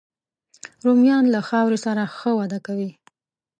رومیان 0.85 1.25
له 1.33 1.39
خاورې 1.47 1.77
سره 1.85 2.03
ښه 2.17 2.31
وده 2.39 2.59
کوي 2.67 2.91